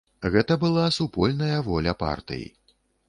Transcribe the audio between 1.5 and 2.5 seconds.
воля партый.